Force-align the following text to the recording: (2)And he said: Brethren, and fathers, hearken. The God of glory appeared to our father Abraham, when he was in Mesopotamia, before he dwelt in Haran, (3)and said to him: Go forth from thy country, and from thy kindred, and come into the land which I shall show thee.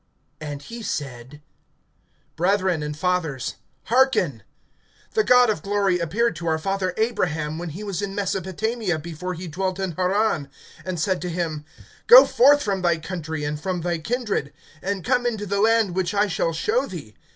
(2)And 0.41 0.63
he 0.63 0.81
said: 0.81 1.43
Brethren, 2.35 2.81
and 2.81 2.97
fathers, 2.97 3.57
hearken. 3.83 4.41
The 5.11 5.23
God 5.23 5.51
of 5.51 5.61
glory 5.61 5.99
appeared 5.99 6.35
to 6.37 6.47
our 6.47 6.57
father 6.57 6.95
Abraham, 6.97 7.59
when 7.59 7.69
he 7.69 7.83
was 7.83 8.01
in 8.01 8.15
Mesopotamia, 8.15 8.97
before 8.97 9.35
he 9.35 9.47
dwelt 9.47 9.77
in 9.77 9.91
Haran, 9.91 10.49
(3)and 10.87 10.97
said 10.97 11.21
to 11.21 11.29
him: 11.29 11.65
Go 12.07 12.25
forth 12.25 12.63
from 12.63 12.81
thy 12.81 12.97
country, 12.97 13.43
and 13.43 13.61
from 13.61 13.81
thy 13.81 13.99
kindred, 13.99 14.51
and 14.81 15.05
come 15.05 15.27
into 15.27 15.45
the 15.45 15.61
land 15.61 15.93
which 15.95 16.15
I 16.15 16.25
shall 16.25 16.51
show 16.51 16.87
thee. 16.87 17.13